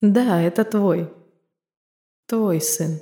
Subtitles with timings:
[0.00, 1.08] Да, это твой.
[2.26, 3.00] Твой сын.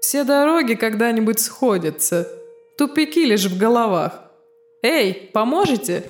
[0.00, 2.28] Все дороги когда-нибудь сходятся.
[2.76, 4.22] Тупики лишь в головах.
[4.82, 6.04] Эй, поможете?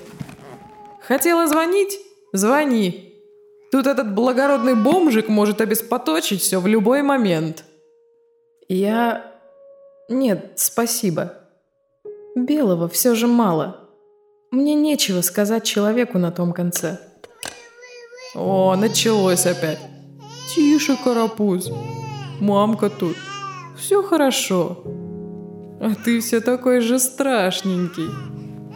[1.01, 1.97] Хотела звонить?
[2.33, 3.13] Звони.
[3.71, 7.63] Тут этот благородный бомжик может обеспоточить все в любой момент.
[8.67, 9.33] Я...
[10.09, 11.35] Нет, спасибо.
[12.35, 13.89] Белого все же мало.
[14.51, 16.99] Мне нечего сказать человеку на том конце.
[18.35, 19.79] О, началось опять.
[20.47, 21.71] Тише, карапуз.
[22.39, 23.15] Мамка тут.
[23.77, 24.77] Все хорошо.
[25.79, 28.09] А ты все такой же страшненький.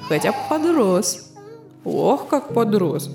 [0.07, 1.33] Хотя подрос.
[1.83, 3.09] Ох, как подрос.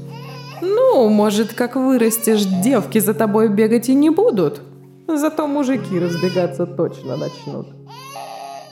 [0.62, 4.60] Ну, может, как вырастешь, девки за тобой бегать и не будут.
[5.06, 7.68] Зато мужики разбегаться точно начнут.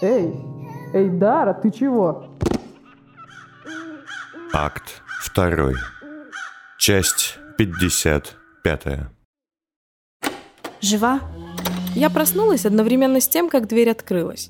[0.00, 0.34] Эй,
[0.92, 2.24] эй, Дара, ты чего?
[4.52, 5.74] Акт второй.
[6.78, 9.13] Часть 55.
[10.84, 11.20] Жива?
[11.94, 14.48] Я проснулась одновременно с тем, как дверь открылась.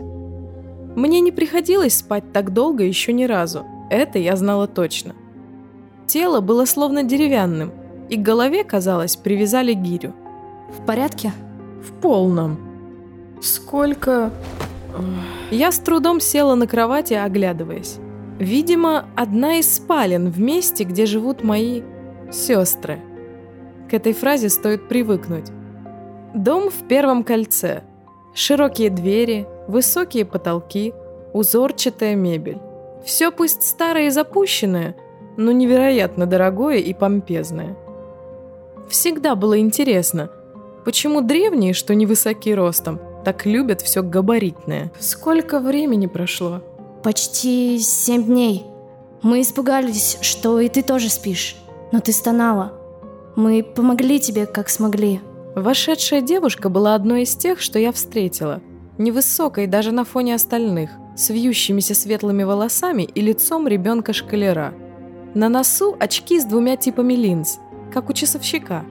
[0.96, 3.64] Мне не приходилось спать так долго еще ни разу.
[3.88, 5.14] Это я знала точно.
[6.08, 7.72] Тело было словно деревянным,
[8.10, 10.12] и к голове, казалось, привязали гирю.
[10.76, 11.32] В порядке?
[11.84, 12.58] В полном.
[13.40, 14.32] Сколько...
[15.52, 17.98] Я с трудом села на кровати, оглядываясь.
[18.40, 21.82] Видимо, одна из спален в месте, где живут мои
[22.32, 22.98] сестры.
[23.88, 25.52] К этой фразе стоит привыкнуть.
[26.34, 27.84] Дом в первом кольце.
[28.34, 30.92] Широкие двери, высокие потолки,
[31.32, 32.58] узорчатая мебель.
[33.04, 34.96] Все пусть старое и запущенное,
[35.36, 37.76] но невероятно дорогое и помпезное.
[38.88, 40.28] Всегда было интересно,
[40.84, 44.90] почему древние, что невысоки ростом, так любят все габаритное.
[44.98, 46.62] Сколько времени прошло?
[47.04, 48.66] Почти семь дней.
[49.22, 51.56] Мы испугались, что и ты тоже спишь,
[51.92, 52.72] но ты стонала.
[53.36, 55.20] Мы помогли тебе, как смогли.
[55.54, 58.60] Вошедшая девушка была одной из тех, что я встретила.
[58.98, 64.74] Невысокой даже на фоне остальных, с вьющимися светлыми волосами и лицом ребенка-шкалера.
[65.34, 67.58] На носу очки с двумя типами линз,
[67.92, 68.84] как у часовщика.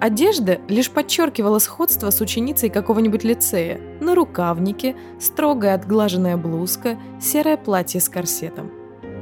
[0.00, 3.78] Одежда лишь подчеркивала сходство с ученицей какого-нибудь лицея.
[4.00, 8.70] На рукавнике, строгая отглаженная блузка, серое платье с корсетом.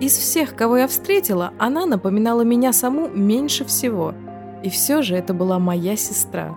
[0.01, 4.15] Из всех, кого я встретила, она напоминала меня саму меньше всего.
[4.63, 6.57] И все же это была моя сестра.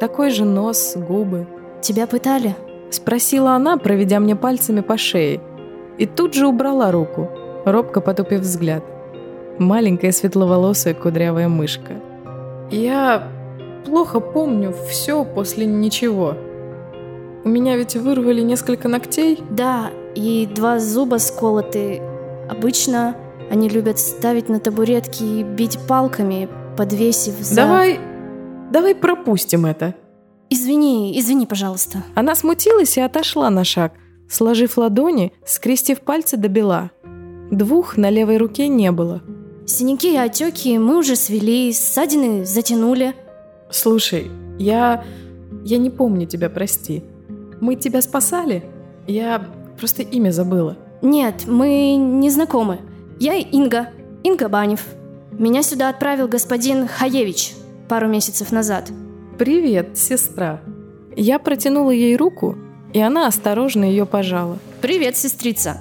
[0.00, 1.46] Такой же нос, губы.
[1.80, 2.54] Тебя пытали?
[2.90, 5.40] Спросила она, проведя мне пальцами по шее.
[5.98, 7.28] И тут же убрала руку,
[7.64, 8.84] робко потупив взгляд.
[9.58, 11.94] Маленькая светловолосая кудрявая мышка.
[12.70, 13.28] Я
[13.84, 16.34] плохо помню все после ничего.
[17.44, 19.40] У меня ведь вырвали несколько ногтей.
[19.50, 22.00] Да, и два зуба сколоты.
[22.48, 23.16] Обычно
[23.50, 27.56] они любят ставить на табуретки и бить палками, подвесив за...
[27.56, 27.98] Давай,
[28.70, 29.94] давай пропустим это.
[30.50, 32.02] Извини, извини, пожалуйста.
[32.14, 33.92] Она смутилась и отошла на шаг,
[34.30, 36.90] сложив ладони, скрестив пальцы до бела.
[37.50, 39.22] Двух на левой руке не было.
[39.66, 43.14] Синяки и отеки мы уже свели, ссадины затянули.
[43.70, 45.04] Слушай, я...
[45.64, 47.04] Я не помню тебя, прости.
[47.60, 48.64] Мы тебя спасали?
[49.06, 49.46] Я
[49.78, 50.78] просто имя забыла.
[51.02, 52.80] Нет, мы не знакомы.
[53.20, 53.88] Я Инга.
[54.22, 54.84] Инга Банев.
[55.32, 57.52] Меня сюда отправил господин Хаевич
[57.88, 58.90] пару месяцев назад.
[59.38, 60.60] «Привет, сестра».
[61.16, 62.56] Я протянула ей руку,
[62.92, 64.58] и она осторожно ее пожала.
[64.80, 65.80] «Привет, сестрица».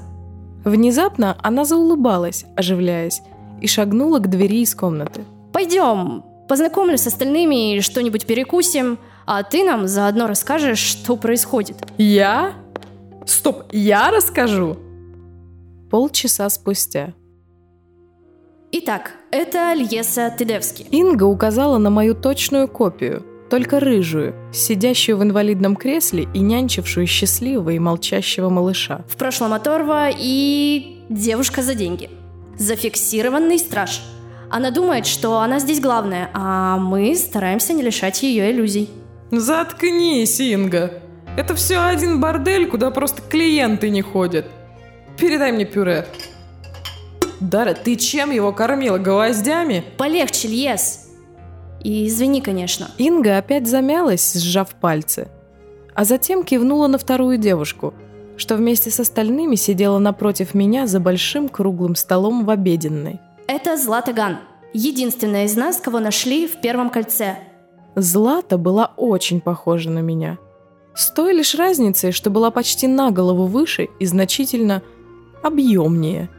[0.64, 3.22] Внезапно она заулыбалась, оживляясь,
[3.62, 5.24] и шагнула к двери из комнаты.
[5.54, 11.78] «Пойдем, познакомлю с остальными и что-нибудь перекусим, а ты нам заодно расскажешь, что происходит».
[11.98, 12.54] «Я?
[13.26, 14.78] Стоп, я расскажу?»
[15.90, 17.14] Полчаса спустя.
[18.80, 20.86] Итак, это Льеса Тедевски.
[20.92, 27.72] Инга указала на мою точную копию– только рыжую, сидящую в инвалидном кресле и нянчившую счастливого
[27.72, 29.02] и молчащего малыша.
[29.08, 32.12] В прошлом оторва и девушка за деньги.
[32.60, 34.04] Зафиксированный страж.
[34.52, 38.90] Она думает, что она здесь главная, а мы стараемся не лишать ее иллюзий.
[39.32, 41.02] Заткнись, Инга.
[41.36, 44.46] Это все один бордель, куда просто клиенты не ходят.
[45.18, 46.06] Передай мне пюре.
[47.40, 48.98] Дара, ты чем его кормила?
[48.98, 49.84] Гвоздями?
[49.98, 51.08] Полегче, Льес.
[51.84, 52.90] И извини, конечно.
[52.98, 55.28] Инга опять замялась, сжав пальцы.
[55.94, 57.94] А затем кивнула на вторую девушку,
[58.38, 63.20] что вместе с остальными сидела напротив меня за большим круглым столом в обеденной.
[63.48, 64.40] Это Злата Ган.
[64.74, 67.38] Единственная из нас, кого нашли в первом кольце.
[67.96, 70.38] Злата была очень похожа на меня.
[70.94, 74.82] С той лишь разницей, что была почти на голову выше и значительно
[75.42, 76.30] объемнее.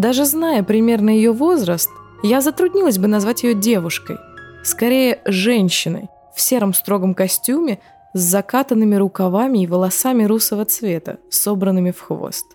[0.00, 1.90] Даже зная примерно ее возраст,
[2.22, 4.16] я затруднилась бы назвать ее девушкой–
[4.64, 7.80] скорее женщиной, в сером строгом костюме
[8.14, 12.46] с закатанными рукавами и волосами русого цвета, собранными в хвост.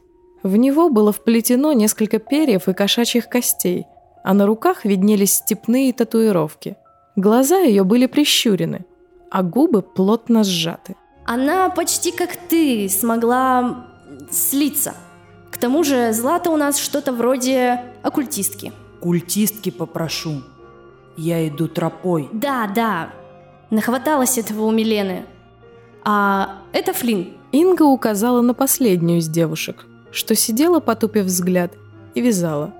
[0.42, 3.86] В него было вплетено несколько перьев и кошачьих костей,
[4.24, 6.78] а на руках виднелись степные татуировки.
[7.16, 8.86] Глаза ее были прищурены,
[9.30, 10.96] а губы плотно сжаты.
[11.26, 13.86] Она почти как ты смогла
[14.32, 14.96] слиться.
[15.56, 18.74] К тому же Злата у нас что-то вроде оккультистки.
[19.00, 20.42] Культистки попрошу.
[21.16, 22.28] Я иду тропой.
[22.34, 23.12] Да, да.
[23.70, 25.26] Нахваталась этого у Милены.
[26.04, 27.30] А это Флинн.
[27.54, 31.72] Инга указала на последнюю из девушек, что сидела, потупив взгляд,
[32.16, 32.74] и вязала.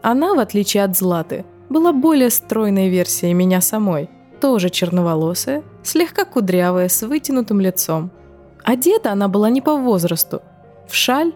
[0.00, 4.08] Она, в отличие от Златы, была более стройной версией меня самой,
[4.40, 8.10] тоже черноволосая, слегка кудрявая, с вытянутым лицом.
[8.64, 10.40] Одета она была не по возрасту,
[10.88, 11.34] в шаль,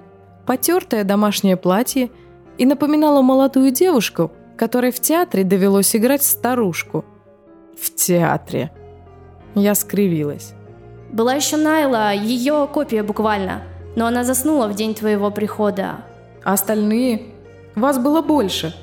[0.49, 2.09] потертое домашнее платье
[2.57, 7.05] и напоминала молодую девушку, которой в театре довелось играть старушку.
[7.79, 8.73] В театре.
[9.55, 10.55] Я скривилась.
[11.13, 13.61] Была еще Найла, ее копия буквально.
[13.95, 15.97] Но она заснула в день твоего прихода.
[16.43, 17.25] А остальные?
[17.75, 18.75] Вас было больше.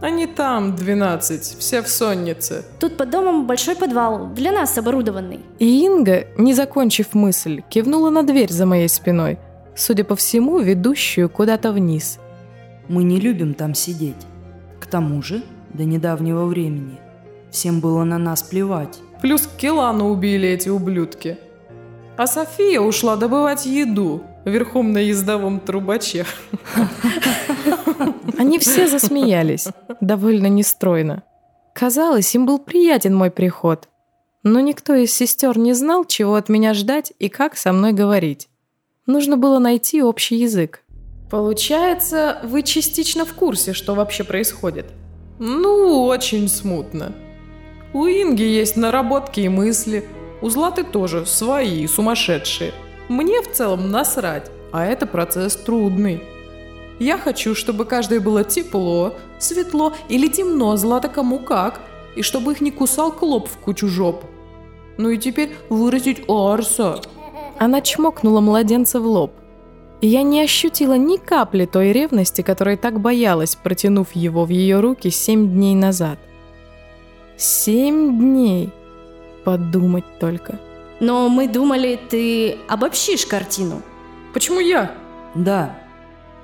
[0.00, 2.64] Они там, 12, все в соннице.
[2.78, 5.40] Тут под домом большой подвал, для нас оборудованный.
[5.58, 9.40] И Инга, не закончив мысль, кивнула на дверь за моей спиной,
[9.78, 12.18] судя по всему, ведущую куда-то вниз.
[12.88, 14.26] Мы не любим там сидеть.
[14.80, 15.42] К тому же,
[15.72, 16.98] до недавнего времени,
[17.50, 18.98] всем было на нас плевать.
[19.22, 21.38] Плюс Келану убили эти ублюдки.
[22.16, 26.26] А София ушла добывать еду верхом на ездовом трубаче.
[28.38, 29.68] Они все засмеялись,
[30.00, 31.22] довольно нестройно.
[31.74, 33.88] Казалось, им был приятен мой приход.
[34.42, 38.48] Но никто из сестер не знал, чего от меня ждать и как со мной говорить.
[39.08, 40.84] Нужно было найти общий язык.
[41.28, 44.86] Получается, вы частично в курсе, что вообще происходит?
[45.40, 47.12] Ну, очень смутно.
[47.92, 50.04] У Инги есть наработки и мысли–
[50.40, 52.72] у Златы тоже свои, сумасшедшие.
[53.08, 56.22] Мне в целом насрать, а это процесс трудный.
[57.00, 61.80] Я хочу, чтобы каждое было тепло, светло или темно, Злата кому как,
[62.14, 64.24] и чтобы их не кусал клоп в кучу жоп.
[64.96, 67.00] Ну и теперь выразить Арса.
[67.58, 69.32] Она чмокнула младенца в лоб.
[70.00, 74.78] И я не ощутила ни капли той ревности, которой так боялась, протянув его в ее
[74.78, 76.18] руки семь дней назад.
[77.36, 78.70] Семь дней.
[79.44, 80.60] Подумать только.
[81.00, 83.82] Но мы думали, ты обобщишь картину.
[84.32, 84.92] Почему я?
[85.34, 85.78] Да.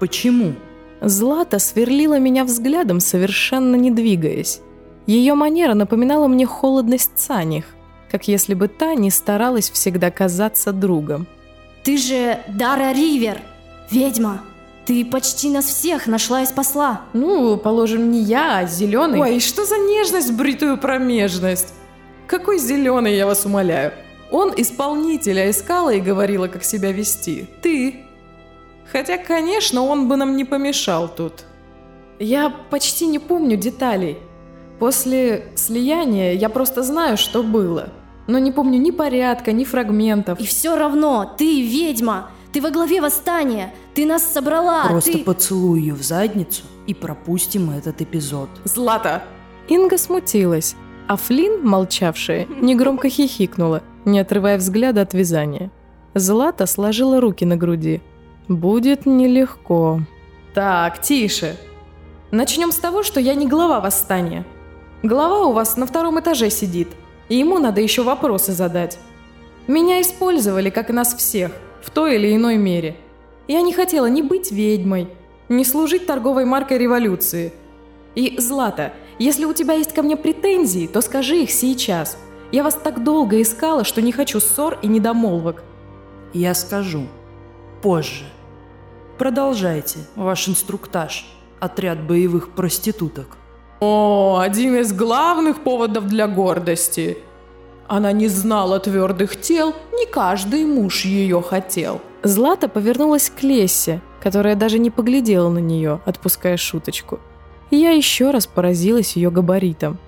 [0.00, 0.54] Почему?
[1.00, 4.60] Злата сверлила меня взглядом, совершенно не двигаясь.
[5.06, 7.66] Ее манера напоминала мне холодность Цаних,
[8.14, 11.26] как если бы та не старалась всегда казаться другом.
[11.82, 13.38] «Ты же Дара Ривер,
[13.90, 14.44] ведьма!
[14.86, 19.64] Ты почти нас всех нашла и спасла!» «Ну, положим, не я, а зеленый!» «Ой, что
[19.64, 21.74] за нежность, бритую промежность!»
[22.28, 23.92] Какой зеленый, я вас умоляю.
[24.30, 27.48] Он исполнителя искала и говорила, как себя вести.
[27.62, 28.04] Ты.
[28.92, 31.46] Хотя, конечно, он бы нам не помешал тут.
[32.20, 34.18] Я почти не помню деталей.
[34.78, 37.88] После слияния я просто знаю, что было.
[38.26, 40.40] Но не помню ни порядка, ни фрагментов.
[40.40, 42.30] И все равно, ты ведьма.
[42.52, 43.74] Ты во главе восстания.
[43.94, 44.86] Ты нас собрала.
[44.88, 45.24] Просто ты...
[45.24, 48.48] поцелуй ее в задницу и пропустим этот эпизод.
[48.64, 49.22] Злата!
[49.68, 50.76] Инга смутилась.
[51.06, 55.70] А Флинн, молчавшая, негромко хихикнула, не отрывая взгляда от вязания.
[56.14, 58.00] Злата сложила руки на груди.
[58.48, 60.00] «Будет нелегко».
[60.54, 61.56] «Так, тише.
[62.30, 64.44] Начнем с того, что я не глава восстания.
[65.02, 66.88] Глава у вас на втором этаже сидит,
[67.28, 68.98] и ему надо еще вопросы задать.
[69.66, 71.52] Меня использовали, как и нас всех,
[71.82, 72.96] в той или иной мере.
[73.48, 75.08] Я не хотела ни быть ведьмой,
[75.48, 77.52] ни служить торговой маркой революции.
[78.14, 82.16] И, Злата, если у тебя есть ко мне претензии, то скажи их сейчас.
[82.52, 85.62] Я вас так долго искала, что не хочу ссор и недомолвок.
[86.32, 87.06] Я скажу.
[87.82, 88.24] Позже.
[89.18, 91.26] Продолжайте ваш инструктаж.
[91.60, 93.36] Отряд боевых проституток.
[93.84, 97.18] О, один из главных поводов для гордости.
[97.86, 102.00] Она не знала твердых тел, не каждый муж ее хотел.
[102.22, 107.20] Злата повернулась к Лесе, которая даже не поглядела на нее, отпуская шуточку
[107.74, 109.98] и я еще раз поразилась ее габаритом.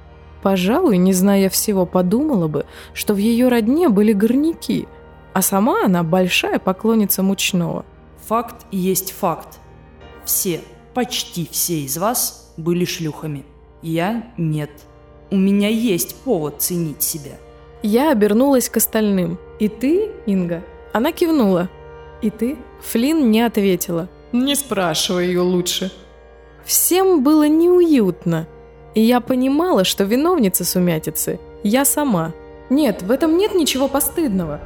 [0.42, 4.86] Пожалуй, не зная всего, подумала бы, что в ее родне были горняки,
[5.32, 7.84] а сама она большая поклонница мучного.
[8.26, 9.58] Факт есть факт.
[10.24, 10.60] Все,
[10.94, 13.44] почти все из вас были шлюхами.
[13.82, 14.70] Я нет.
[15.30, 17.32] У меня есть повод ценить себя.
[17.82, 19.38] Я обернулась к остальным.
[19.58, 21.68] «И ты, Инга?» Она кивнула.
[22.22, 24.08] «И ты?» Флин не ответила.
[24.32, 25.90] «Не спрашивай ее лучше»,
[26.66, 28.48] Всем было неуютно,
[28.96, 32.32] и я понимала, что виновница сумятицы– я сама.
[32.70, 34.60] Нет, в этом нет ничего постыдного.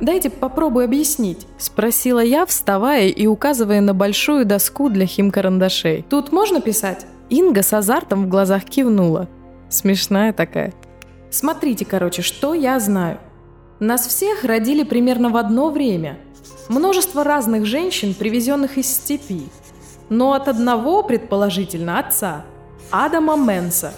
[0.00, 6.04] Дайте попробую объяснить»,– спросила я, вставая и указывая на большую доску для химкарандашей.
[6.10, 9.28] «Тут можно писать?» Инга с азартом в глазах кивнула.
[9.68, 10.72] Смешная такая.
[11.30, 13.18] «Смотрите, короче, что я знаю.
[13.80, 16.18] Нас всех родили примерно в одно время.
[16.68, 19.48] Множество разных женщин, привезенных из степи.
[20.08, 22.44] Но от одного, предположительно, отца–
[22.90, 23.92] Адама Менса.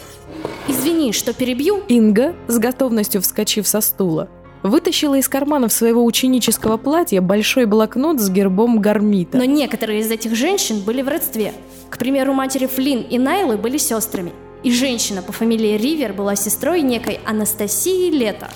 [0.67, 1.83] Извини, что перебью.
[1.89, 4.29] Инга, с готовностью вскочив со стула,
[4.63, 9.39] вытащила из карманов своего ученического платья большой блокнот с гербом Гармита.
[9.39, 11.53] Но некоторые из этих женщин были в родстве.
[11.91, 14.33] К примеру, матери Флинн и Найлы были сестрами.
[14.63, 18.49] И женщина по фамилии Ривер была сестрой некой Анастасии Лето.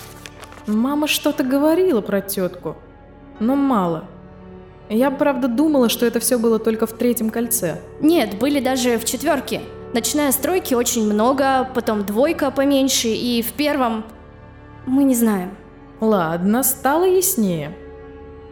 [0.66, 2.76] Мама что-то говорила про тетку,
[3.40, 4.08] но мало.
[4.88, 7.80] Я, правда, думала, что это все было только в третьем кольце.
[8.00, 9.60] Нет, были даже в четверке.
[9.94, 14.04] Начиная с тройки очень много, потом двойка поменьше, и в первом...
[14.86, 15.56] Мы не знаем.
[16.02, 17.70] Ладно, стало яснее.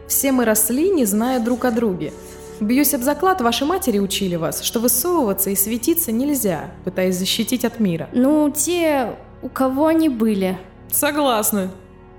[0.07, 2.13] Все мы росли, не зная друг о друге.
[2.61, 7.81] Бьюсь об заклад, ваши матери учили вас, что высовываться и светиться нельзя, пытаясь защитить от
[7.81, 8.07] мира.
[8.13, 10.57] Ну, те, у кого они были.
[10.89, 11.69] Согласна.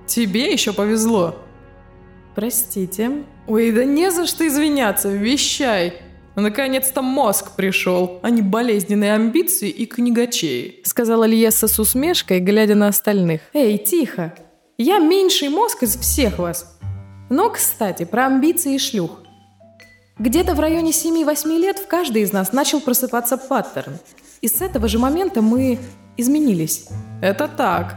[0.07, 1.35] Тебе еще повезло.
[2.35, 3.25] Простите.
[3.47, 5.95] Ой, да не за что извиняться, вещай.
[6.37, 10.83] Наконец-то мозг пришел, а не болезненные амбиции и книгачеи.
[10.85, 13.41] Сказала Льеса с усмешкой, глядя на остальных.
[13.55, 14.35] Эй, тихо.
[14.79, 16.79] Я меньший мозг из всех вас.
[17.31, 19.23] Но, кстати, про амбиции и шлюх.
[20.19, 23.99] Где-то в районе 7-8 лет в каждой из нас начал просыпаться паттерн.
[24.41, 25.79] И с этого же момента мы
[26.17, 26.89] изменились.
[27.21, 27.97] Это так.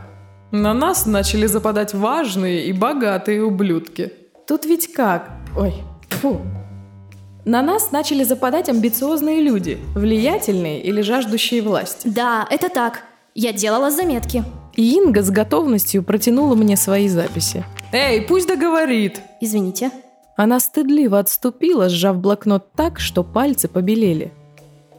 [0.51, 4.13] На нас начали западать важные и богатые ублюдки.
[4.47, 5.31] Тут ведь как?
[5.57, 5.73] Ой,
[6.09, 6.41] фу.
[7.45, 12.07] На нас начали западать амбициозные люди, влиятельные или жаждущие власти.
[12.07, 13.03] Да, это так.
[13.33, 14.43] Я делала заметки.
[14.75, 17.63] И Инга с готовностью протянула мне свои записи.
[17.91, 19.21] Эй, пусть договорит.
[19.41, 19.91] Извините.
[20.35, 24.33] Она стыдливо отступила, сжав блокнот так, что пальцы побелели.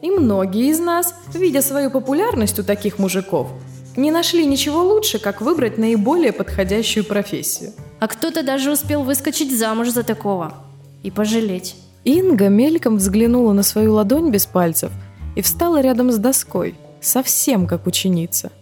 [0.00, 3.48] И многие из нас, видя свою популярность у таких мужиков,
[3.96, 7.72] не нашли ничего лучше, как выбрать наиболее подходящую профессию.
[7.98, 10.54] А кто-то даже успел выскочить замуж за такого.
[11.02, 11.76] И пожалеть.
[12.04, 14.92] Инга мельком взглянула на свою ладонь без пальцев
[15.34, 18.52] и встала рядом с доской, совсем как ученица.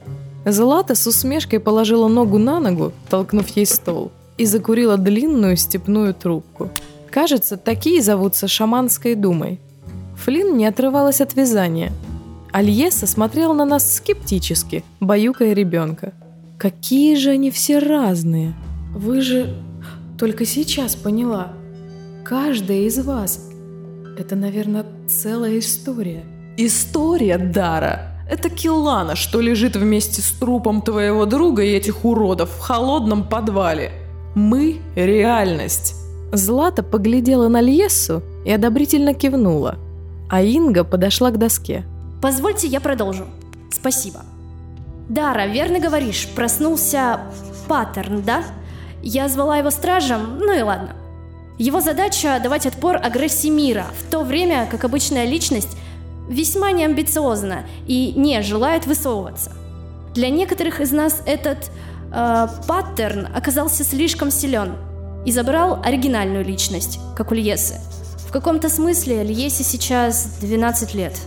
[0.44, 6.70] Злата с усмешкой положила ногу на ногу, толкнув ей стол, и закурила длинную степную трубку.
[7.10, 9.60] Кажется, такие зовутся шаманской думой.
[10.16, 11.92] Флин не отрывалась от вязания.
[12.52, 16.12] Альеса смотрел на нас скептически, баюкая ребенка.
[16.58, 18.54] Какие же они все разные.
[18.94, 19.54] Вы же...
[20.18, 21.52] Только сейчас поняла.
[22.24, 23.50] Каждая из вас–
[24.18, 26.24] это, наверное, целая история.
[26.56, 28.13] История Дара.
[28.28, 33.92] Это Киллана, что лежит вместе с трупом твоего друга и этих уродов в холодном подвале.
[34.34, 35.94] Мы– реальность.
[36.32, 39.76] Злата поглядела на Льессу и одобрительно кивнула,
[40.28, 41.84] а Инга подошла к доске.
[42.22, 43.26] Позвольте, я продолжу.
[43.70, 44.20] Спасибо.
[45.08, 47.20] Дара, верно говоришь, проснулся
[47.68, 48.42] паттерн, да?
[49.02, 50.96] Я звала его стражем, ну и ладно.
[51.58, 55.76] Его задача– давать отпор агрессии мира, в то время как обычная личность
[56.28, 59.52] весьма неамбициозна и не желает высовываться.
[60.14, 61.70] Для некоторых из нас этот
[62.12, 64.74] э, паттерн оказался слишком силен
[65.24, 67.80] и забрал оригинальную личность, как у Льесы.
[68.28, 71.18] В каком-то смысле Льесе сейчас 12 лет.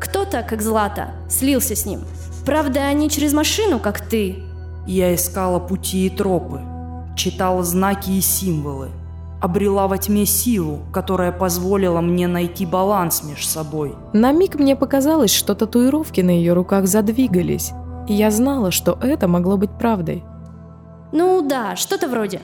[0.00, 2.00] Кто-то, как Злата, слился с ним.
[2.44, 4.42] Правда, не через машину, как ты.
[4.86, 6.60] Я искала пути и тропы,
[7.16, 8.90] читала знаки и символы–
[9.44, 13.94] обрела во тьме силу, которая позволила мне найти баланс между собой.
[14.14, 17.72] На миг мне показалось, что татуировки на ее руках задвигались,
[18.08, 20.24] и я знала, что это могло быть правдой.
[21.12, 22.40] Ну да, что-то вроде.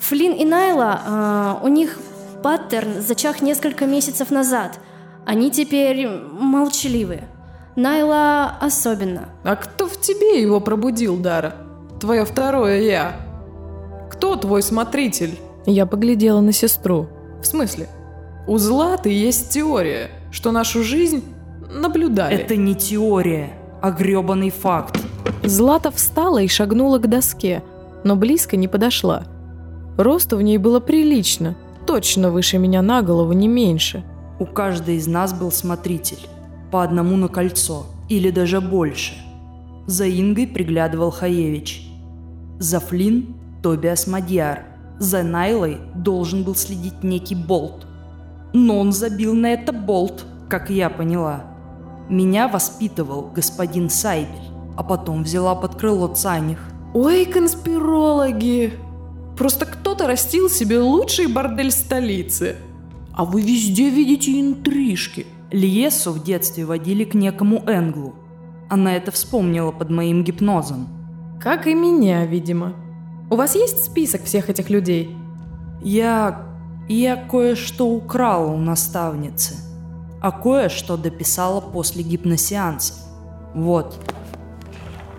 [0.00, 1.00] Флин и Найла,
[1.60, 1.98] э, у них
[2.42, 4.80] паттерн зачах несколько месяцев назад.
[5.26, 7.28] Они теперь молчаливые.
[7.76, 9.28] Найла особенно.
[9.44, 11.56] А кто в тебе его пробудил, Дара?
[12.00, 13.16] Твое второе «я».
[14.10, 15.38] Кто твой смотритель?
[15.68, 17.08] Я поглядела на сестру.
[17.42, 17.88] В смысле?
[18.46, 21.22] У Златы есть теория, что нашу жизнь
[21.70, 22.36] наблюдали.
[22.36, 23.50] Это не теория,
[23.82, 24.98] а гребаный факт.
[25.44, 27.62] Злата встала и шагнула к доске,
[28.02, 29.24] но близко не подошла.
[29.98, 31.54] Росту в ней было прилично,
[31.86, 34.02] точно выше меня на голову, не меньше.
[34.40, 36.26] У каждой из нас был смотритель,
[36.70, 39.12] по одному на кольцо, или даже больше.
[39.86, 41.86] За Ингой приглядывал Хаевич.
[42.58, 44.64] За Флин– Тобиас Мадьяр–
[44.98, 47.86] за Найлой должен был следить некий Болт.
[48.52, 51.44] Но он забил на это Болт, как я поняла.
[52.08, 56.58] Меня воспитывал господин Сайбель, а потом взяла под крыло Цаних.
[56.94, 58.72] Ой, конспирологи!
[59.36, 62.56] Просто кто-то растил себе лучший бордель столицы.
[63.12, 65.26] А вы везде видите интрижки.
[65.50, 68.14] Льесу в детстве водили к некому Энглу.
[68.68, 70.88] Она это вспомнила под моим гипнозом.
[71.40, 72.74] Как и меня, видимо.
[73.30, 75.14] У вас есть список всех этих людей?
[75.82, 76.46] Я...
[76.88, 79.56] я кое-что украла у наставницы.
[80.22, 82.96] А кое-что дописала после гипносеансов.
[83.54, 83.96] Вот.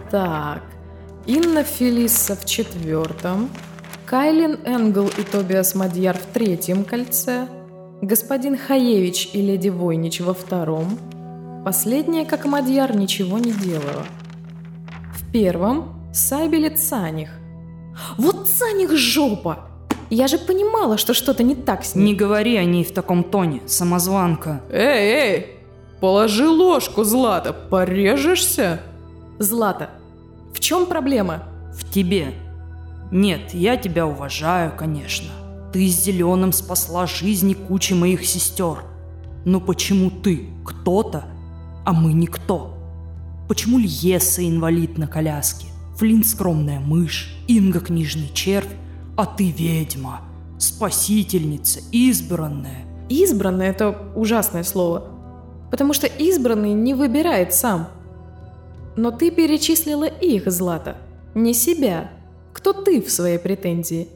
[0.09, 0.63] Так,
[1.27, 3.51] Инна Фелисса в четвертом,
[4.07, 7.47] Кайлин Энгл и Тобиас Мадьяр в третьем кольце,
[8.01, 10.97] господин Хаевич и леди Войнич во втором,
[11.63, 14.05] последняя, как Мадьяр, ничего не делала.
[15.13, 17.38] В первом Сайбеле Цаних.
[18.17, 19.65] Вот Цаних жопа!
[20.09, 22.03] Я же понимала, что что-то не так с ней.
[22.03, 24.61] Не говори о ней в таком тоне, самозванка.
[24.71, 25.47] Эй, эй,
[26.01, 28.81] положи ложку, Злата, порежешься?
[29.37, 29.91] Злата,
[30.53, 31.43] в чем проблема?
[31.73, 32.33] В тебе.
[33.11, 35.29] Нет, я тебя уважаю, конечно.
[35.71, 38.83] Ты с Зеленым спасла жизни кучи моих сестер.
[39.45, 41.25] Но почему ты кто-то,
[41.85, 42.75] а мы никто?
[43.47, 45.68] Почему Льеса инвалид на коляске?
[45.99, 48.71] Флинт скромная мышь, Инга книжный червь,
[49.17, 50.21] а ты ведьма,
[50.57, 52.85] спасительница, избранная.
[53.09, 55.11] Избранное– это ужасное слово.
[55.69, 57.89] Потому что избранный не выбирает сам.
[58.95, 60.95] Но ты перечислила их, Злата,
[61.35, 62.11] не себя.
[62.53, 64.07] Кто ты в своей претензии?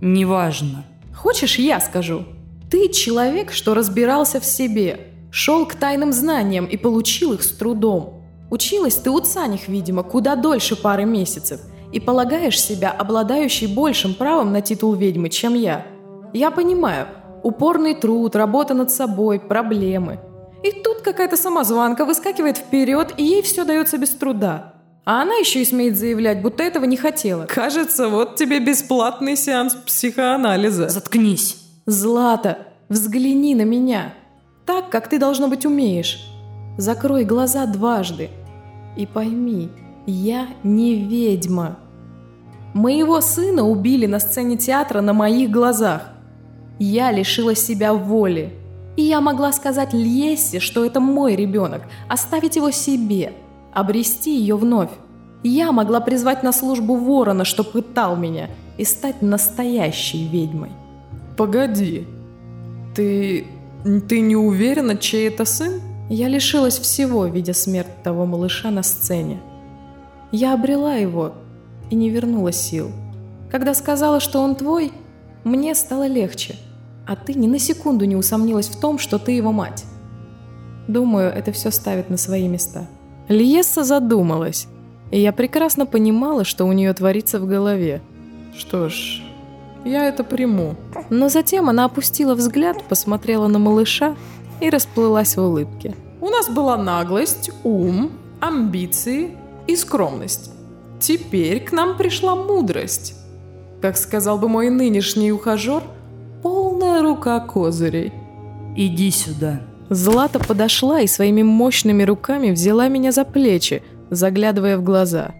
[0.00, 0.86] Неважно.
[1.14, 2.24] Хочешь, я скажу?
[2.70, 8.19] Ты человек, что разбирался в себе, шел к тайным знаниям и получил их с трудом.
[8.50, 11.60] Училась ты у Цаних, видимо, куда дольше пары месяцев,
[11.92, 15.86] и полагаешь себя обладающей большим правом на титул ведьмы, чем я.
[16.32, 17.06] Я понимаю,
[17.42, 20.18] упорный труд, работа над собой, проблемы.
[20.62, 24.74] И тут какая-то самозванка выскакивает вперед, и ей все дается без труда.
[25.04, 27.46] А она еще и смеет заявлять, будто этого не хотела.
[27.46, 30.88] Кажется, вот тебе бесплатный сеанс психоанализа.
[30.88, 31.56] Заткнись.
[31.86, 32.58] Злата,
[32.88, 34.12] взгляни на меня.
[34.66, 36.20] Так, как ты, должно быть, умеешь.
[36.76, 38.30] Закрой глаза дважды.
[39.00, 39.70] И пойми,
[40.04, 41.78] я не ведьма.
[42.74, 46.08] Моего сына убили на сцене театра на моих глазах.
[46.78, 48.52] Я лишила себя воли.
[48.98, 53.32] И я могла сказать Льесе, что это мой ребенок, оставить его себе,
[53.72, 54.90] обрести ее вновь.
[55.42, 60.72] Я могла призвать на службу ворона, что пытал меня, и стать настоящей ведьмой.
[61.38, 62.06] Погоди,
[62.94, 63.46] ты...
[64.10, 65.80] ты не уверена, чей это сын?
[66.10, 69.40] Я лишилась всего, видя смерть того малыша на сцене.
[70.32, 71.34] Я обрела его
[71.88, 72.90] и не вернула сил.
[73.48, 74.92] Когда сказала, что он твой,
[75.44, 76.56] мне стало легче,
[77.06, 79.84] а ты ни на секунду не усомнилась в том, что ты его мать.
[80.88, 82.88] Думаю, это все ставит на свои места.
[83.28, 84.66] Лиесса задумалась,
[85.12, 88.02] и я прекрасно понимала, что у нее творится в голове.
[88.58, 89.22] Что ж,
[89.84, 90.74] я это приму.
[91.08, 94.16] Но затем она опустила взгляд, посмотрела на малыша
[94.60, 95.94] и расплылась в улыбке.
[96.20, 100.50] У нас была наглость, ум, амбиции и скромность.
[101.00, 103.14] Теперь к нам пришла мудрость.
[103.80, 105.82] Как сказал бы мой нынешний ухажер,
[106.42, 108.12] полная рука козырей.
[108.76, 109.60] Иди сюда.
[109.88, 115.32] Злата подошла и своими мощными руками взяла меня за плечи, заглядывая в глаза.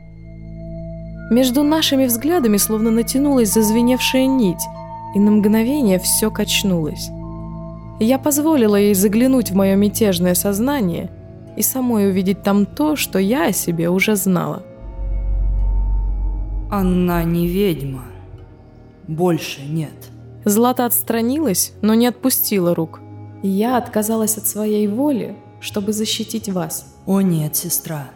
[1.31, 4.63] Между нашими взглядами словно натянулась зазвеневшая нить,
[5.15, 7.11] и на мгновение все качнулось.
[8.01, 11.11] Я позволила ей заглянуть в мое мятежное сознание
[11.57, 14.63] и самой увидеть там то, что я о себе уже знала.
[16.71, 18.05] Она не ведьма.
[19.07, 20.11] Больше нет.
[20.47, 23.01] Злата отстранилась, но не отпустила рук.
[23.43, 26.87] Я отказалась от своей воли, чтобы защитить вас.
[27.05, 28.09] О нет, сестра.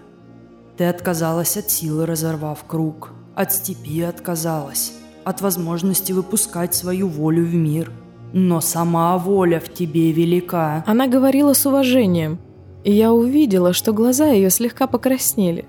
[0.79, 3.11] Ты отказалась от силы, разорвав круг.
[3.35, 4.95] От степи отказалась.
[5.25, 7.93] От возможности выпускать свою волю в мир.
[8.37, 10.83] Но сама воля в тебе велика.
[10.89, 12.41] Она говорила с уважением,
[12.83, 15.67] и я увидела, что глаза ее слегка покраснели.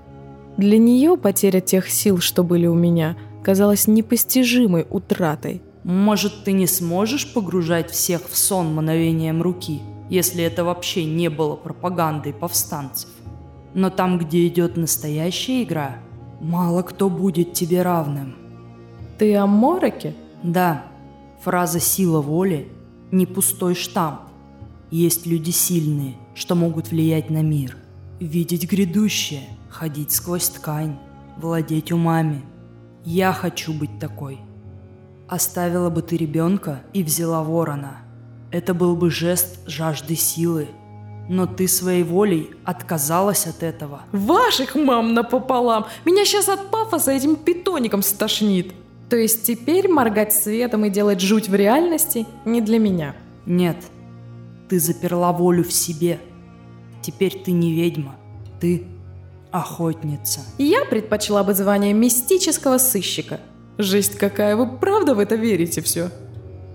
[0.57, 5.61] Для нее потеря тех сил, что были у меня, казалась непостижимой утратой.
[5.83, 11.55] Может, ты не сможешь погружать всех в сон мановением руки, если это вообще не было
[11.55, 13.11] пропагандой повстанцев?
[13.75, 15.97] Но там, где идет настоящая игра,
[16.41, 18.33] мало кто будет тебе равным.
[19.19, 20.15] Ты о Мороке?
[20.41, 20.85] Да.
[21.45, 22.71] Фраза «сила воли»–
[23.11, 24.21] не пустой штамп.
[24.89, 27.77] Есть люди сильные, что могут влиять на мир.
[28.19, 30.97] Видеть грядущее, ходить сквозь ткань,
[31.37, 32.41] владеть умами.
[33.03, 34.39] Я хочу быть такой.
[35.27, 37.97] Оставила бы ты ребенка и взяла ворона.
[38.49, 40.69] Это был бы жест жажды силы.
[41.29, 44.01] Но ты своей волей отказалась от этого.
[44.11, 45.85] Ваших мам напополам!
[46.05, 48.73] Меня сейчас от пафоса этим питоником стошнит.
[49.09, 53.15] То есть теперь моргать светом и делать жуть в реальности не для меня.
[53.45, 53.77] Нет,
[54.67, 56.19] ты заперла волю в себе.
[57.01, 58.15] Теперь ты не ведьма,
[58.59, 58.83] ты
[59.51, 60.41] охотница.
[60.57, 63.39] Я предпочла бы звание мистического сыщика.
[63.77, 66.09] Жесть какая, вы правда в это верите все?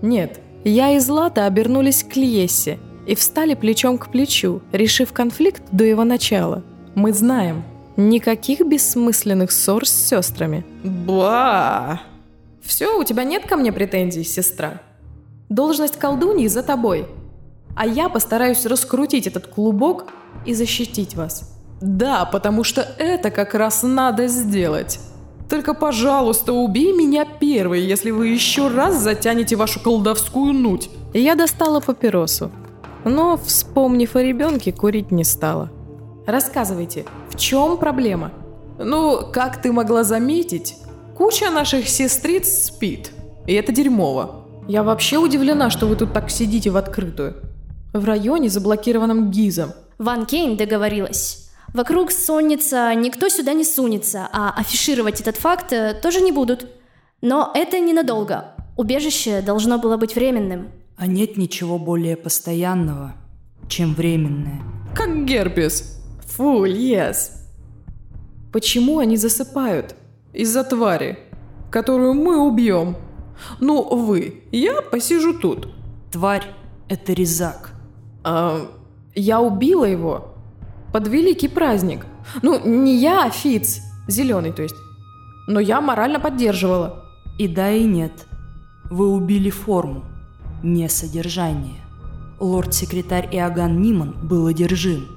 [0.01, 5.83] Нет, я и Злата обернулись к Льесе и встали плечом к плечу, решив конфликт до
[5.83, 6.63] его начала.
[6.95, 7.63] Мы знаем,
[7.97, 10.63] никаких бессмысленных ссор с сестрами.
[10.83, 12.01] Ба!
[12.71, 14.81] Все, у тебя нет ко мне претензий, сестра?
[15.49, 17.05] Должность колдуньи за тобой.
[17.75, 20.05] А я постараюсь раскрутить этот клубок
[20.45, 21.53] и защитить вас.
[21.81, 25.01] Да, потому что это как раз надо сделать.
[25.49, 30.89] Только, пожалуйста, убей меня первой, если вы еще раз затянете вашу колдовскую нуть.
[31.13, 32.53] Я достала папиросу,
[33.03, 35.69] но, вспомнив о ребенке, курить не стала.
[36.25, 38.31] Рассказывайте, в чем проблема?
[38.79, 40.77] Ну, как ты могла заметить,
[41.15, 43.11] куча наших сестриц спит.
[43.47, 44.47] И это дерьмово.
[44.67, 47.35] Я вообще удивлена, что вы тут так сидите в открытую.
[47.93, 49.73] В районе, заблокированном ГИЗом.
[49.97, 51.49] Ван Кейн договорилась.
[51.73, 56.67] Вокруг сонница, никто сюда не сунется, а афишировать этот факт э, тоже не будут.
[57.21, 58.55] Но это ненадолго.
[58.77, 60.71] Убежище должно было быть временным.
[60.97, 63.13] А нет ничего более постоянного,
[63.69, 64.61] чем временное.
[64.95, 65.99] Как герпес.
[66.27, 67.47] Фу, лес.
[68.51, 69.95] Почему они засыпают?
[70.33, 71.19] Из-за твари,
[71.69, 72.95] которую мы убьем.
[73.59, 74.43] Ну, вы.
[74.51, 75.67] Я посижу тут.
[76.11, 76.45] Тварь—
[76.87, 77.71] это резак.
[78.23, 78.67] А,
[79.13, 80.35] я убила его.
[80.93, 82.05] Под великий праздник.
[82.41, 83.81] Ну, не я, а Фиц.
[84.07, 84.75] Зеленый, то есть.
[85.47, 87.03] Но я морально поддерживала.
[87.37, 88.27] И да, и нет.
[88.89, 90.03] Вы убили форму,
[90.63, 91.79] не содержание.
[92.39, 95.07] Лорд-секретарь Иоганн Ниман был одержим.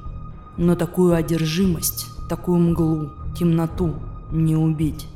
[0.57, 3.95] Но такую одержимость, такую мглу, темноту
[4.31, 5.07] не убить.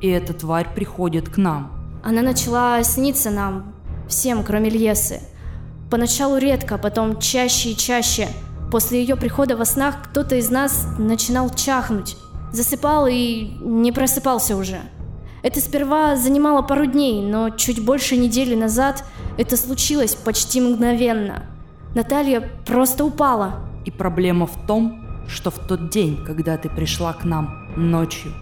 [0.00, 1.72] И эта тварь приходит к нам.
[2.04, 3.74] Она начала сниться нам,
[4.08, 5.20] всем, кроме Льесы.
[5.90, 8.28] Поначалу редко, потом чаще и чаще.
[8.70, 12.16] После ее прихода во снах кто-то из нас начинал чахнуть.
[12.52, 14.80] Засыпал и не просыпался уже.
[15.42, 19.04] Это сперва занимало пару дней, но чуть больше недели назад
[19.36, 21.44] это случилось почти мгновенно.
[21.94, 23.60] Наталья просто упала.
[23.84, 28.32] И проблема в том, что в тот день, когда ты пришла к нам ночью,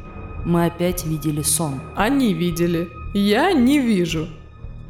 [0.44, 1.80] мы опять видели сон.
[1.94, 2.88] Они видели.
[3.14, 4.28] Я не вижу.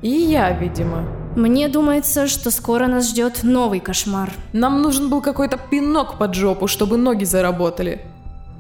[0.03, 1.05] И я, видимо.
[1.37, 4.33] Мне думается, что скоро нас ждет новый кошмар.
[4.53, 8.01] Нам нужен был какой-то пинок под жопу, чтобы ноги заработали.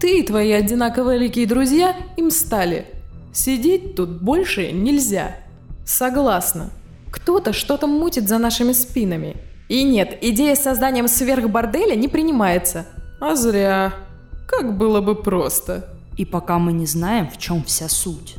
[0.00, 2.86] Ты и твои одинаково великие друзья им стали.
[3.32, 5.36] Сидеть тут больше нельзя.
[5.86, 6.70] Согласна.
[7.10, 9.36] Кто-то что-то мутит за нашими спинами.
[9.68, 12.86] И нет, идея с созданием сверхборделя не принимается.
[13.20, 13.94] А зря.
[14.46, 15.88] Как было бы просто.
[16.16, 18.36] И пока мы не знаем, в чем вся суть,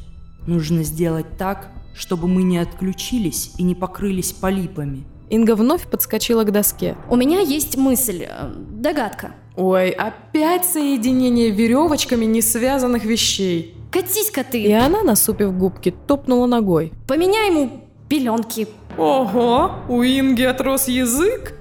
[0.48, 5.06] нужно сделать так, чтобы мы не отключились и не покрылись полипами.
[5.30, 6.96] Инга вновь подскочила к доске.
[7.10, 9.32] У меня есть мысль, э, догадка.
[9.58, 13.76] Ой, опять соединение веревочками несвязанных вещей.
[13.92, 14.62] Катись-ка ты!
[14.62, 16.94] И она, насупив губки, топнула ногой.
[17.08, 18.68] Поменяй ему пеленки.
[18.98, 21.54] Ого, у Инги отрос язык?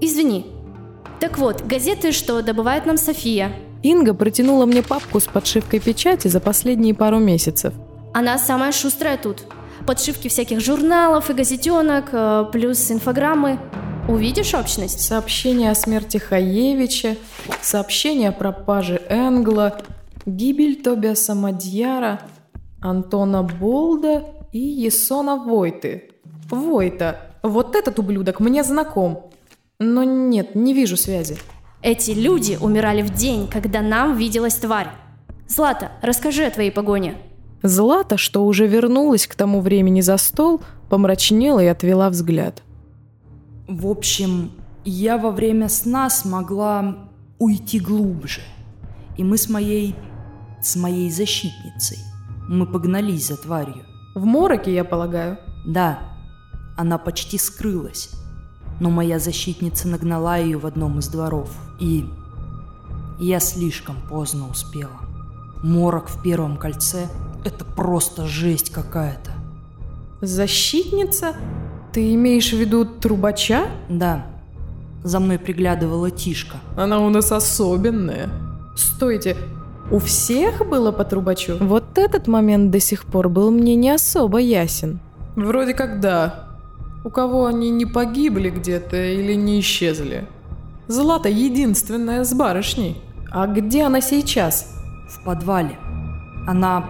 [0.00, 0.55] Извини.
[1.20, 3.52] Так вот, газеты, что добывает нам София.
[3.82, 7.72] Инга протянула мне папку с подшивкой печати за последние пару месяцев.
[8.12, 9.44] Она самая шустрая тут.
[9.86, 13.58] Подшивки всяких журналов и газетенок, э, плюс инфограммы.
[14.08, 15.00] Увидишь общность?
[15.00, 17.16] Сообщение о смерти Хаевича,
[17.60, 19.78] сообщение о пропаже Энгла,
[20.26, 22.20] гибель Тобиаса Мадьяра,
[22.80, 26.10] Антона Болда и Есона Войты.
[26.50, 29.30] Войта, вот этот ублюдок мне знаком.
[29.78, 31.36] Но нет, не вижу связи.
[31.82, 34.88] Эти люди умирали в день, когда нам виделась тварь.
[35.46, 37.16] Злата, расскажи о твоей погоне.
[37.62, 42.62] Злата, что уже вернулась к тому времени за стол, помрачнела и отвела взгляд.
[43.68, 44.52] В общем,
[44.84, 47.08] я во время сна смогла
[47.38, 48.40] уйти глубже.
[49.16, 49.94] И мы с моей...
[50.62, 51.98] с моей защитницей.
[52.48, 53.84] Мы погнались за тварью.
[54.14, 55.38] В мороке, я полагаю?
[55.66, 55.98] Да,
[56.76, 58.10] она почти скрылась.
[58.80, 61.50] Но моя защитница нагнала ее в одном из дворов.
[61.78, 62.06] И
[63.18, 65.00] я слишком поздно успела.
[65.62, 67.08] Морок в первом кольце—
[67.44, 69.30] это просто жесть какая-то.
[70.20, 71.34] Защитница?
[71.92, 73.66] Ты имеешь в виду трубача?
[73.88, 74.26] Да.
[75.02, 76.56] За мной приглядывала Тишка.
[76.76, 78.28] Она у нас особенная.
[78.76, 79.36] Стойте,
[79.90, 81.56] у всех было по трубачу?
[81.60, 84.98] Вот этот момент до сих пор был мне не особо ясен.
[85.36, 86.45] Вроде как да.
[87.06, 90.26] У кого они не погибли где-то или не исчезли.
[90.88, 93.00] Злата единственная с барышней.
[93.30, 94.74] А где она сейчас?
[95.08, 95.78] В подвале.
[96.48, 96.84] Она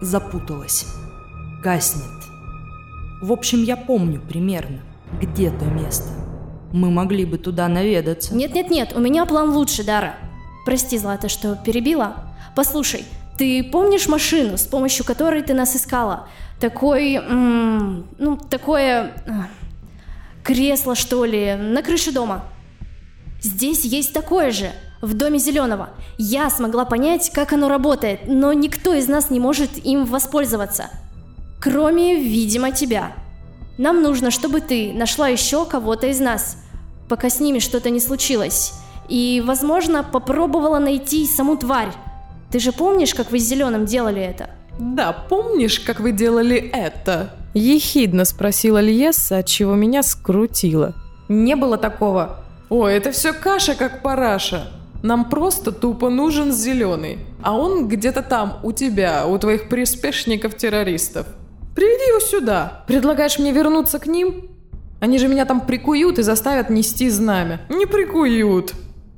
[0.00, 0.86] запуталась.
[1.62, 2.10] Гаснет.
[3.22, 4.80] В общем, я помню примерно,
[5.22, 6.08] где то место.
[6.72, 8.34] Мы могли бы туда наведаться.
[8.34, 10.16] Нет-нет-нет, у меня план лучше, Дара.
[10.64, 12.16] Прости, Злата, что перебила.
[12.56, 13.04] Послушай,
[13.36, 16.28] ты помнишь машину, с помощью которой ты нас искала?
[16.60, 19.32] Такой, м- ну, такое э,
[20.42, 22.44] кресло, что ли, на крыше дома.
[23.42, 24.72] Здесь есть такое же,
[25.02, 25.90] в доме зеленого.
[26.18, 30.90] Я смогла понять, как оно работает, но никто из нас не может им воспользоваться.
[31.60, 33.12] Кроме, видимо, тебя.
[33.78, 36.56] Нам нужно, чтобы ты нашла еще кого-то из нас,
[37.08, 38.72] пока с ними что-то не случилось.
[39.08, 41.92] И, возможно, попробовала найти саму тварь.
[42.50, 44.50] Ты же помнишь, как вы с Зеленым делали это?
[44.78, 47.34] Да, помнишь, как вы делали это?
[47.54, 50.94] Ехидно спросила Льесса, от чего меня скрутило.
[51.28, 52.44] Не было такого.
[52.68, 54.68] Ой, это все каша как параша.
[55.02, 57.18] Нам просто тупо нужен зеленый.
[57.42, 61.26] А он где-то там, у тебя, у твоих приспешников-террористов.
[61.74, 62.84] Приведи его сюда.
[62.86, 64.50] Предлагаешь мне вернуться к ним?
[65.00, 67.60] Они же меня там прикуют и заставят нести знамя.
[67.68, 68.72] Не прикуют.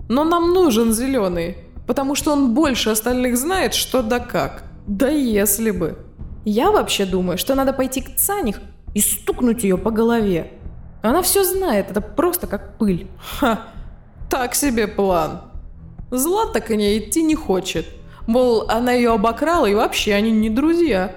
[0.08, 1.58] Но нам нужен зеленый,
[1.88, 4.62] потому что он больше остальных знает, что да как.
[4.86, 5.98] Да если бы.
[6.44, 8.60] Я вообще думаю, что надо пойти к Цаних
[8.94, 10.52] и стукнуть ее по голове.
[11.02, 13.08] Она все знает, это просто как пыль.
[13.18, 13.68] Ха,
[14.28, 15.40] так себе план.
[16.10, 17.86] Злата к ней идти не хочет.
[18.26, 21.16] Мол, она ее обокрала и вообще они не друзья.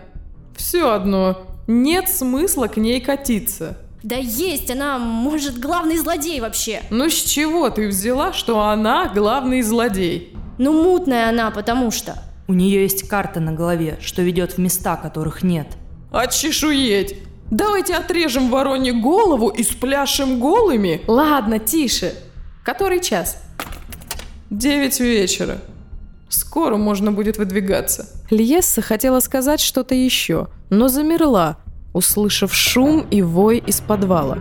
[0.56, 3.78] Все одно, нет смысла к ней катиться.
[4.04, 6.82] Да есть, она, может, главный злодей вообще.
[6.90, 10.34] Ну с чего ты взяла, что она главный злодей?
[10.62, 12.20] Ну мутная она, потому что.
[12.48, 15.66] У нее есть карта на голове, что ведет в места, которых нет.
[16.12, 17.16] Отчешуеть!
[17.50, 21.02] Давайте отрежем вороне голову и спляшем голыми.
[21.08, 22.14] Ладно, тише.
[22.64, 23.42] Который час?
[24.52, 25.58] Девять вечера.
[26.30, 28.08] Скоро можно будет выдвигаться.
[28.30, 31.58] Льесса хотела сказать что-то еще, но замерла,
[31.92, 34.38] услышав шум и вой из подвала.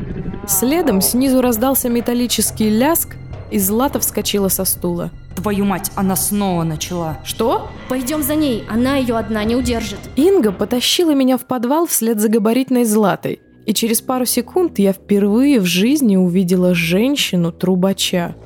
[0.46, 3.16] Следом снизу раздался металлический ляск,
[3.50, 5.10] и Злата вскочила со стула.
[5.40, 7.18] Твою мать, она снова начала.
[7.24, 9.98] «Что?» Пойдем за ней, она ее одна не удержит.
[10.16, 15.60] Инга потащила меня в подвал вслед за габаритной Златой, и через пару секунд я впервые
[15.60, 18.36] в жизни увидела женщину-трубача.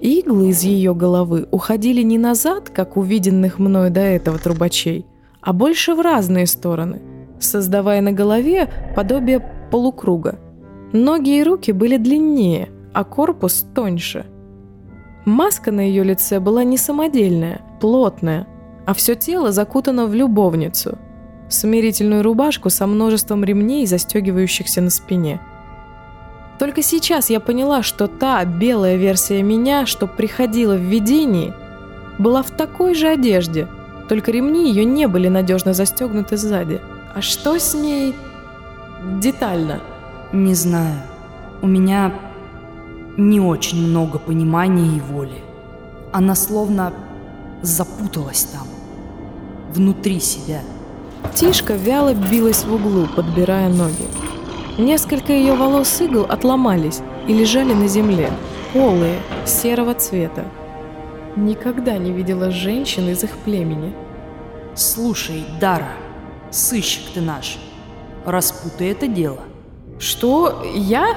[0.00, 5.04] Иглы из ее головы уходили не назад, как у виденных мною до этого трубачей,
[5.42, 7.02] а больше в разные стороны,
[7.38, 10.38] создавая на голове подобие полукруга.
[10.94, 14.24] Ноги и руки были длиннее, а корпус тоньше.
[15.24, 18.46] Маска на ее лице была не самодельная, плотная,
[18.86, 20.98] а все тело закутано в любовницу,
[21.48, 25.40] смирительную рубашку со множеством ремней, застегивающихся на спине–
[26.60, 31.54] только сейчас я поняла, что та белая версия меня, что приходила в видении,
[32.18, 33.66] была в такой же одежде,
[34.10, 36.82] только ремни ее не были надежно застегнуты сзади.
[37.14, 38.14] А что с ней
[39.22, 39.80] детально?
[40.34, 41.00] Не знаю.
[41.62, 42.12] У меня
[43.16, 45.42] не очень много понимания и воли.
[46.12, 46.92] Она словно
[47.62, 48.66] запуталась там,
[49.74, 50.60] внутри себя.
[51.34, 54.06] Тишка вяло билась в углу, подбирая ноги.
[54.78, 58.30] Несколько ее волос игл отломались и лежали на земле,
[58.72, 60.44] полые, серого цвета.
[61.36, 63.92] Никогда не видела женщин из их племени.
[64.74, 65.92] Слушай, Дара,
[66.50, 67.58] сыщик ты наш,
[68.24, 69.40] распутай это дело.
[69.98, 70.62] Что?
[70.74, 71.14] Я?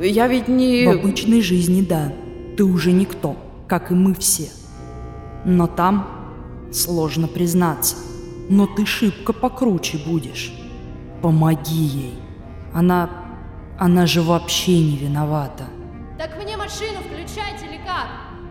[0.00, 0.86] Я ведь не...
[0.86, 2.12] В обычной жизни, да.
[2.56, 4.50] Ты уже никто, как и мы все.
[5.44, 6.08] Но там
[6.72, 7.96] сложно признаться.
[8.48, 10.52] Но ты шибко покруче будешь.
[11.22, 12.14] Помоги ей.
[12.72, 13.10] Она...
[13.78, 15.64] она же вообще не виновата.
[16.18, 18.08] Так мне машину включать или как?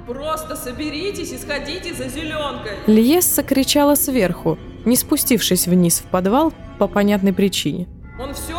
[0.08, 2.74] Просто соберитесь и сходите за зеленкой.
[2.88, 7.88] Льесса кричала сверху, не спустившись вниз в подвал по понятной причине.
[8.20, 8.55] Он все.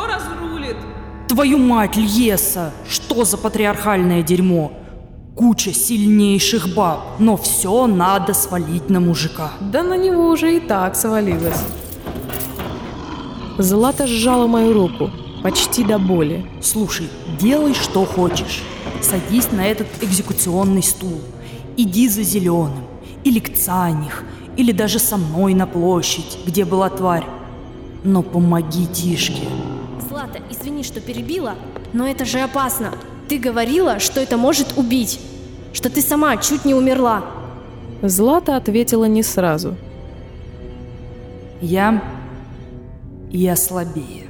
[1.36, 2.72] Твою мать, Льеса!
[2.88, 4.72] Что за патриархальное дерьмо?
[5.34, 9.50] Куча сильнейших баб, но все надо свалить на мужика.
[9.60, 11.60] Да на него уже и так свалилось.
[13.58, 15.10] Злата сжала мою руку,
[15.42, 16.46] почти до боли.
[16.62, 18.62] Слушай, делай что хочешь.
[19.02, 21.20] Садись на этот экзекуционный стул.
[21.76, 22.84] Иди за зеленым.
[23.24, 24.24] Или к Цаних.
[24.56, 27.26] Или даже со мной на площадь, где была тварь.
[28.04, 29.42] Но помоги Тишке.
[30.26, 31.54] Злата, извини, что перебила,
[31.92, 32.92] но это же опасно.
[33.28, 35.20] Ты говорила, что это может убить.
[35.72, 37.24] Что ты сама чуть не умерла.
[38.02, 39.76] Злата ответила не сразу.
[41.60, 42.02] Я...
[43.30, 44.24] я слабее.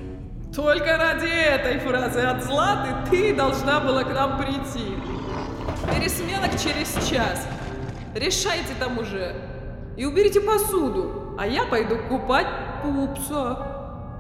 [0.54, 4.92] Только ради этой фразы от Златы ты должна была к нам прийти.
[5.94, 7.46] Пересменок через час.
[8.14, 9.35] Решайте там уже.
[9.96, 12.48] И уберите посуду, а я пойду купать
[12.82, 13.76] пупса.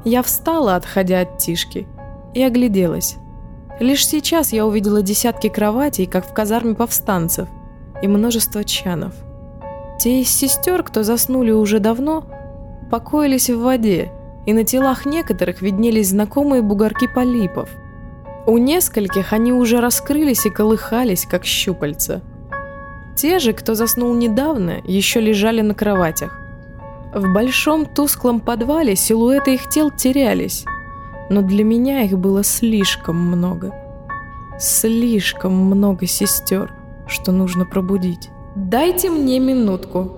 [0.06, 1.88] Я встала, отходя от Тишки,
[2.32, 3.16] и огляделась.
[3.80, 7.48] Лишь сейчас я увидела десятки кроватей, как в казарме повстанцев,
[8.00, 9.14] и множество чанов.
[9.98, 12.24] Те из сестер, кто заснули уже давно,
[12.88, 14.12] покоились в воде,
[14.46, 17.68] и на телах некоторых виднелись знакомые бугорки полипов.
[18.46, 22.22] У нескольких они уже раскрылись и колыхались, как щупальца.
[23.16, 26.45] Те же, кто заснул недавно, еще лежали на кроватях.
[27.16, 30.66] В большом тусклом подвале силуэты их тел терялись,
[31.30, 33.72] но для меня их было слишком много.
[34.58, 36.74] Слишком много сестер,
[37.06, 38.28] что нужно пробудить.
[38.54, 40.15] «Дайте мне минутку»,